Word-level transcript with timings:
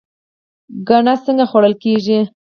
ګنی 0.87 1.15
څنګه 1.25 1.45
خوړل 1.49 1.73
کیږي؟ 1.83 2.19